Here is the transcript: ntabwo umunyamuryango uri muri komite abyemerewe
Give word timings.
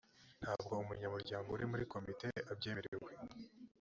ntabwo 0.41 0.71
umunyamuryango 0.83 1.47
uri 1.51 1.65
muri 1.71 1.83
komite 1.93 2.27
abyemerewe 2.51 3.11